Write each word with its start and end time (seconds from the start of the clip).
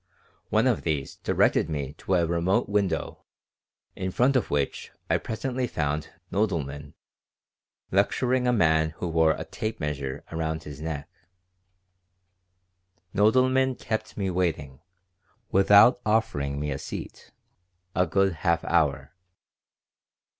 One 0.49 0.65
of 0.65 0.81
these 0.81 1.17
directed 1.17 1.69
me 1.69 1.93
to 1.99 2.15
a 2.15 2.25
remote 2.25 2.67
window, 2.67 3.21
in 3.95 4.09
front 4.09 4.35
of 4.35 4.49
which 4.49 4.91
I 5.11 5.19
presently 5.19 5.67
found 5.67 6.09
Nodelman 6.31 6.95
lecturing 7.91 8.47
a 8.47 8.51
man 8.51 8.95
who 8.97 9.07
wore 9.07 9.33
a 9.33 9.45
tape 9.45 9.79
measure 9.79 10.23
around 10.31 10.63
his 10.63 10.81
neck 10.81 11.07
Nodelman 13.13 13.75
kept 13.79 14.17
me 14.17 14.31
waiting, 14.31 14.81
without 15.51 16.01
offering 16.03 16.59
me 16.59 16.71
a 16.71 16.79
scat, 16.79 17.29
a 17.93 18.07
good 18.07 18.33
half 18.41 18.65
hour. 18.65 19.13